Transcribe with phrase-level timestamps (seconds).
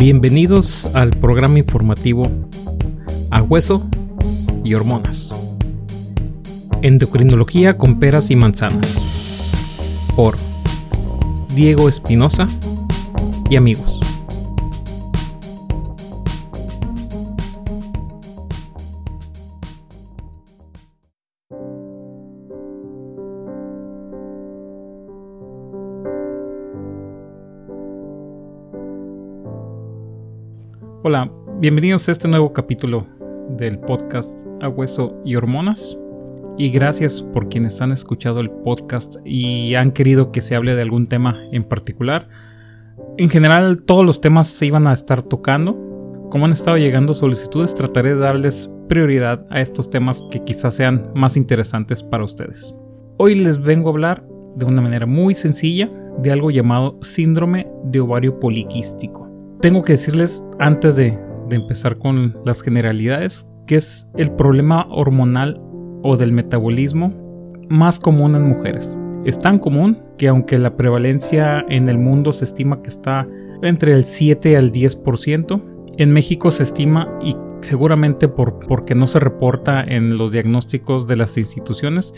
[0.00, 2.22] Bienvenidos al programa informativo
[3.30, 3.86] A Hueso
[4.64, 5.28] y Hormonas.
[6.80, 8.98] Endocrinología con peras y manzanas.
[10.16, 10.38] Por
[11.54, 12.48] Diego Espinosa
[13.50, 13.99] y amigos.
[31.02, 33.06] Hola, bienvenidos a este nuevo capítulo
[33.56, 35.98] del podcast A Hueso y Hormonas.
[36.58, 40.82] Y gracias por quienes han escuchado el podcast y han querido que se hable de
[40.82, 42.28] algún tema en particular.
[43.16, 45.72] En general todos los temas se iban a estar tocando.
[46.30, 51.12] Como han estado llegando solicitudes, trataré de darles prioridad a estos temas que quizás sean
[51.14, 52.74] más interesantes para ustedes.
[53.16, 58.00] Hoy les vengo a hablar de una manera muy sencilla de algo llamado síndrome de
[58.00, 59.29] ovario poliquístico
[59.60, 61.18] tengo que decirles antes de,
[61.50, 65.60] empezar con las generalidades que es el problema hormonal
[66.04, 67.12] o del metabolismo
[67.68, 68.96] más común en mujeres.
[69.24, 73.26] Es tan común que aunque la prevalencia en el mundo se estima que está
[73.62, 75.62] entre el 7 al 10%,
[75.96, 81.16] en México se estima y seguramente por, porque no se reporta en los diagnósticos de
[81.16, 82.12] las instituciones,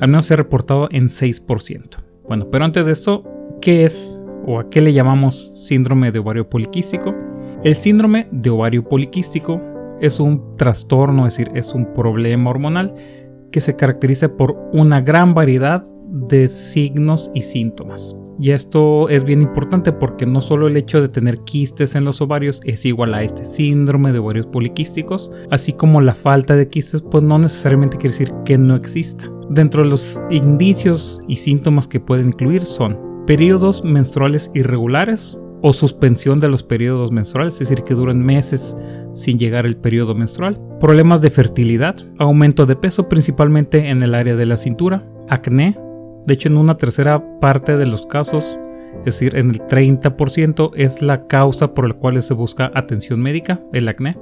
[0.00, 1.96] al menos se ha reportado en 6%.
[2.28, 3.24] Bueno, pero antes de esto,
[3.62, 7.14] ¿qué es o a qué le llamamos síndrome de ovario poliquístico.
[7.62, 9.60] El síndrome de ovario poliquístico
[10.00, 12.94] es un trastorno, es decir, es un problema hormonal
[13.52, 15.84] que se caracteriza por una gran variedad
[16.28, 18.16] de signos y síntomas.
[18.38, 22.20] Y esto es bien importante porque no solo el hecho de tener quistes en los
[22.20, 27.02] ovarios es igual a este síndrome de ovarios poliquísticos, así como la falta de quistes
[27.02, 29.30] pues no necesariamente quiere decir que no exista.
[29.50, 36.40] Dentro de los indicios y síntomas que pueden incluir son periodos menstruales irregulares o suspensión
[36.40, 38.76] de los periodos menstruales, es decir, que duran meses
[39.14, 44.36] sin llegar el periodo menstrual, problemas de fertilidad, aumento de peso principalmente en el área
[44.36, 45.78] de la cintura, acné,
[46.26, 48.44] de hecho en una tercera parte de los casos,
[48.98, 53.60] es decir, en el 30% es la causa por la cual se busca atención médica,
[53.72, 54.18] el acné,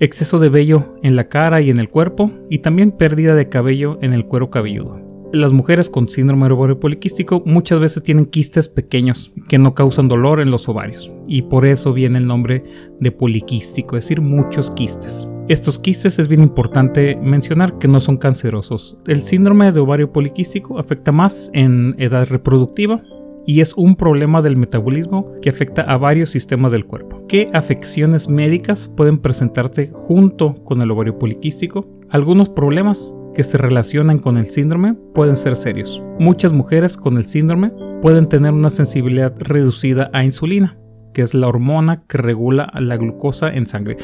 [0.00, 3.98] exceso de vello en la cara y en el cuerpo y también pérdida de cabello
[4.00, 5.05] en el cuero cabelludo.
[5.32, 10.40] Las mujeres con síndrome ovario poliquístico muchas veces tienen quistes pequeños que no causan dolor
[10.40, 12.62] en los ovarios y por eso viene el nombre
[13.00, 15.26] de poliquístico, es decir, muchos quistes.
[15.48, 18.96] Estos quistes es bien importante mencionar que no son cancerosos.
[19.06, 23.02] El síndrome de ovario poliquístico afecta más en edad reproductiva
[23.46, 27.24] y es un problema del metabolismo que afecta a varios sistemas del cuerpo.
[27.28, 31.86] ¿Qué afecciones médicas pueden presentarse junto con el ovario poliquístico?
[32.10, 36.02] Algunos problemas que se relacionan con el síndrome pueden ser serios.
[36.18, 37.70] Muchas mujeres con el síndrome
[38.00, 40.78] pueden tener una sensibilidad reducida a insulina,
[41.12, 43.98] que es la hormona que regula la glucosa en sangre.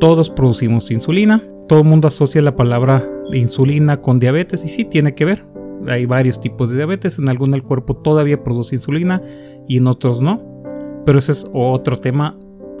[0.00, 5.14] Todos producimos insulina, todo el mundo asocia la palabra insulina con diabetes y sí tiene
[5.14, 5.44] que ver.
[5.86, 9.22] Hay varios tipos de diabetes, en algunos el cuerpo todavía produce insulina
[9.68, 10.42] y en otros no.
[11.06, 12.36] Pero ese es otro tema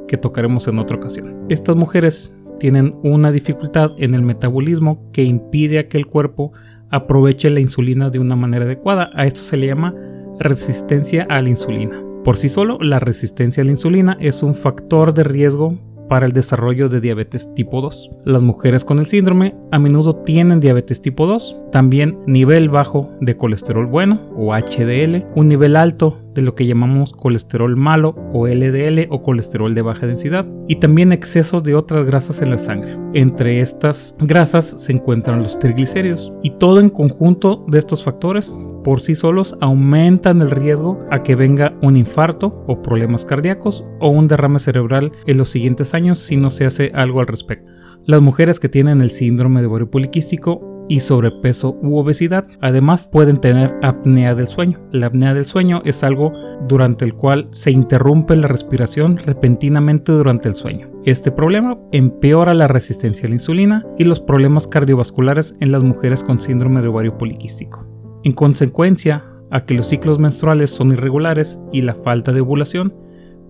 [0.08, 1.46] que tocaremos en otra ocasión.
[1.48, 6.52] Estas mujeres tienen una dificultad en el metabolismo que impide a que el cuerpo
[6.90, 9.10] aproveche la insulina de una manera adecuada.
[9.16, 9.92] A esto se le llama
[10.38, 12.00] resistencia a la insulina.
[12.22, 15.76] Por sí solo, la resistencia a la insulina es un factor de riesgo
[16.08, 18.10] para el desarrollo de diabetes tipo 2.
[18.26, 23.36] Las mujeres con el síndrome a menudo tienen diabetes tipo 2, también nivel bajo de
[23.36, 29.06] colesterol bueno o HDL, un nivel alto de lo que llamamos colesterol malo o LDL
[29.10, 32.96] o colesterol de baja densidad y también exceso de otras grasas en la sangre.
[33.14, 39.00] Entre estas grasas se encuentran los triglicéridos y todo en conjunto de estos factores por
[39.00, 44.28] sí solos aumentan el riesgo a que venga un infarto o problemas cardíacos o un
[44.28, 47.70] derrame cerebral en los siguientes años si no se hace algo al respecto.
[48.04, 52.44] Las mujeres que tienen el síndrome de ovario poliquístico y sobrepeso u obesidad.
[52.60, 54.78] Además pueden tener apnea del sueño.
[54.92, 56.32] La apnea del sueño es algo
[56.68, 60.88] durante el cual se interrumpe la respiración repentinamente durante el sueño.
[61.04, 66.22] Este problema empeora la resistencia a la insulina y los problemas cardiovasculares en las mujeres
[66.22, 67.86] con síndrome de ovario poliquístico.
[68.24, 72.94] En consecuencia, a que los ciclos menstruales son irregulares y la falta de ovulación,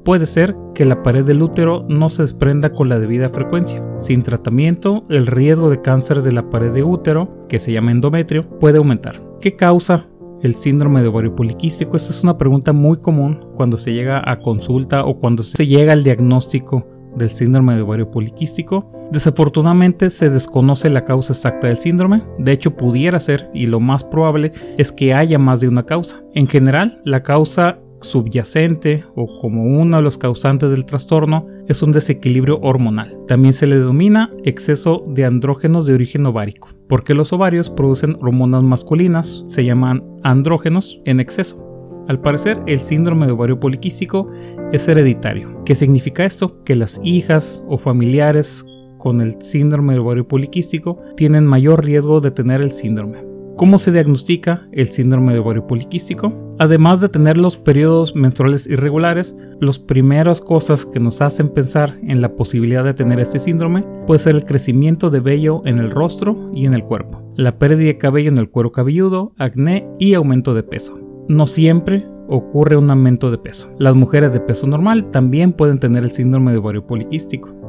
[0.05, 3.85] Puede ser que la pared del útero no se desprenda con la debida frecuencia.
[3.99, 8.49] Sin tratamiento, el riesgo de cáncer de la pared de útero, que se llama endometrio,
[8.59, 9.23] puede aumentar.
[9.41, 10.09] ¿Qué causa
[10.43, 11.97] el síndrome de ovario poliquístico?
[11.97, 15.93] Esta es una pregunta muy común cuando se llega a consulta o cuando se llega
[15.93, 16.85] al diagnóstico
[17.15, 18.91] del síndrome de ovario poliquístico.
[19.13, 24.03] Desafortunadamente se desconoce la causa exacta del síndrome, de hecho pudiera ser y lo más
[24.03, 26.23] probable es que haya más de una causa.
[26.35, 31.93] En general, la causa subyacente o como uno de los causantes del trastorno es un
[31.93, 33.17] desequilibrio hormonal.
[33.27, 38.63] También se le denomina exceso de andrógenos de origen ovárico, porque los ovarios producen hormonas
[38.63, 41.69] masculinas, se llaman andrógenos en exceso.
[42.09, 44.31] Al parecer, el síndrome de ovario poliquístico
[44.73, 45.63] es hereditario.
[45.65, 46.63] ¿Qué significa esto?
[46.65, 48.65] Que las hijas o familiares
[48.99, 53.32] con el síndrome de ovario poliquístico tienen mayor riesgo de tener el síndrome.
[53.57, 56.33] ¿Cómo se diagnostica el síndrome de ovario poliquístico?
[56.59, 62.21] Además de tener los periodos menstruales irregulares, las primeras cosas que nos hacen pensar en
[62.23, 66.51] la posibilidad de tener este síndrome puede ser el crecimiento de vello en el rostro
[66.55, 70.55] y en el cuerpo, la pérdida de cabello en el cuero cabelludo, acné y aumento
[70.55, 70.99] de peso.
[71.29, 73.71] No siempre ocurre un aumento de peso.
[73.79, 77.62] Las mujeres de peso normal también pueden tener el síndrome de ovario poliquístico.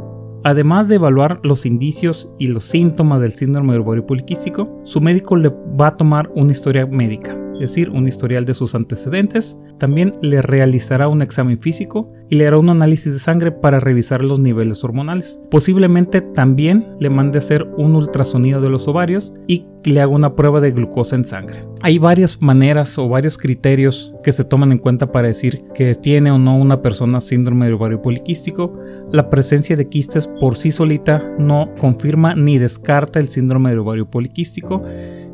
[0.46, 5.38] Además de evaluar los indicios y los síntomas del síndrome de ovario poliquístico, su médico
[5.38, 5.50] le
[5.80, 9.58] va a tomar una historia médica es decir, un historial de sus antecedentes.
[9.84, 14.24] También le realizará un examen físico y le hará un análisis de sangre para revisar
[14.24, 15.42] los niveles hormonales.
[15.52, 20.62] Posiblemente también le mande hacer un ultrasonido de los ovarios y le haga una prueba
[20.62, 21.66] de glucosa en sangre.
[21.82, 26.32] Hay varias maneras o varios criterios que se toman en cuenta para decir que tiene
[26.32, 28.80] o no una persona síndrome de ovario poliquístico.
[29.12, 34.10] La presencia de quistes por sí solita no confirma ni descarta el síndrome de ovario
[34.10, 34.82] poliquístico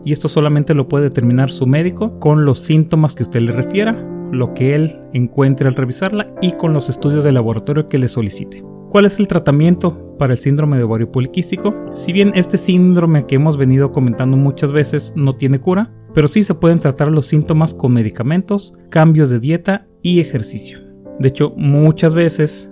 [0.03, 3.95] y esto solamente lo puede determinar su médico con los síntomas que usted le refiera,
[4.31, 8.63] lo que él encuentre al revisarla y con los estudios de laboratorio que le solicite.
[8.89, 11.73] ¿Cuál es el tratamiento para el síndrome de ovario poliquístico?
[11.93, 16.43] Si bien este síndrome que hemos venido comentando muchas veces no tiene cura, pero sí
[16.43, 20.79] se pueden tratar los síntomas con medicamentos, cambios de dieta y ejercicio.
[21.19, 22.68] De hecho, muchas veces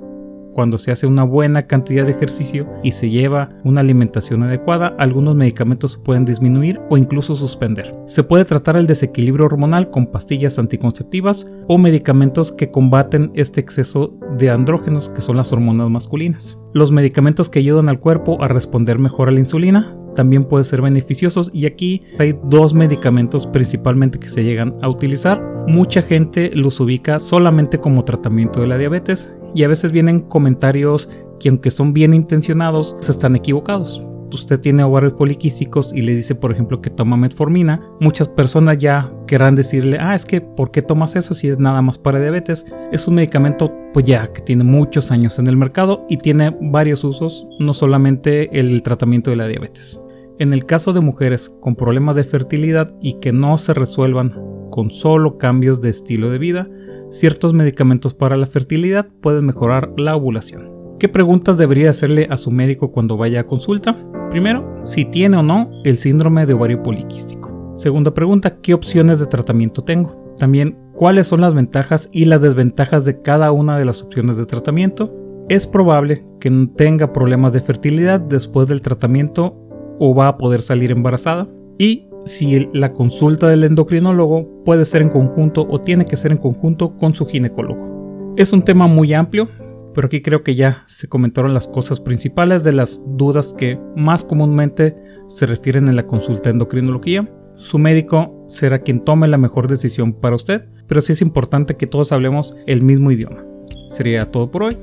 [0.57, 5.35] cuando se hace una buena cantidad de ejercicio y se lleva una alimentación adecuada, algunos
[5.35, 7.93] medicamentos pueden disminuir o incluso suspender.
[8.07, 14.17] Se puede tratar el desequilibrio hormonal con pastillas anticonceptivas o medicamentos que combaten este exceso
[14.39, 16.57] de andrógenos que son las hormonas masculinas.
[16.73, 20.81] Los medicamentos que ayudan al cuerpo a responder mejor a la insulina también pueden ser
[20.81, 25.39] beneficiosos y aquí hay dos medicamentos principalmente que se llegan a utilizar.
[25.67, 31.07] Mucha gente los ubica solamente como tratamiento de la diabetes y a veces vienen comentarios
[31.39, 34.01] que aunque son bien intencionados, se están equivocados.
[34.33, 39.13] Usted tiene ovarios poliquísticos y le dice, por ejemplo, que toma metformina, muchas personas ya
[39.27, 42.65] querrán decirle, ah, es que ¿por qué tomas eso si es nada más para diabetes?
[42.91, 47.03] Es un medicamento pues ya que tiene muchos años en el mercado y tiene varios
[47.03, 49.99] usos, no solamente el tratamiento de la diabetes.
[50.39, 54.35] En el caso de mujeres con problemas de fertilidad y que no se resuelvan
[54.69, 56.67] con solo cambios de estilo de vida,
[57.09, 60.69] ciertos medicamentos para la fertilidad pueden mejorar la ovulación.
[60.99, 63.95] ¿Qué preguntas debería hacerle a su médico cuando vaya a consulta?
[64.29, 67.73] Primero, si tiene o no el síndrome de ovario poliquístico.
[67.75, 70.35] Segunda pregunta, ¿qué opciones de tratamiento tengo?
[70.37, 74.45] También, ¿cuáles son las ventajas y las desventajas de cada una de las opciones de
[74.45, 75.11] tratamiento?
[75.49, 79.63] Es probable que tenga problemas de fertilidad después del tratamiento
[79.99, 81.47] o va a poder salir embarazada.
[81.77, 86.37] Y si la consulta del endocrinólogo puede ser en conjunto o tiene que ser en
[86.37, 88.35] conjunto con su ginecólogo.
[88.37, 89.47] Es un tema muy amplio,
[89.95, 94.23] pero aquí creo que ya se comentaron las cosas principales de las dudas que más
[94.23, 94.95] comúnmente
[95.27, 97.27] se refieren en la consulta de endocrinología.
[97.55, 101.87] Su médico será quien tome la mejor decisión para usted, pero sí es importante que
[101.87, 103.43] todos hablemos el mismo idioma.
[103.89, 104.77] Sería todo por hoy.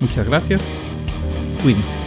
[0.00, 0.62] Muchas gracias.
[1.62, 2.05] Cuídense.